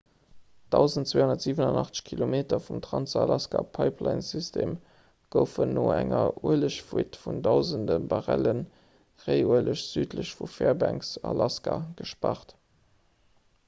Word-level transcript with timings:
1287 0.75 2.03
kilometer 2.03 2.59
vum 2.67 2.79
trans-alaska-pipelinesystem 2.85 4.71
goufen 5.35 5.75
no 5.75 5.83
enger 5.97 6.41
uelegfuite 6.51 7.21
vun 7.27 7.39
dausende 7.49 7.99
barrelle 8.15 8.55
réiueleg 9.27 9.81
südlech 9.93 10.33
vu 10.41 10.49
fairbanks 10.57 11.13
alaska 11.33 11.77
gespaart 12.03 12.57